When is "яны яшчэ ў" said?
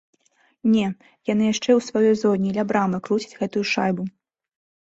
1.31-1.79